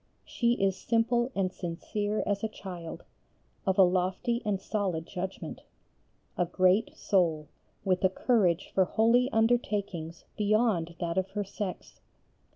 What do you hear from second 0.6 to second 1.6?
simple and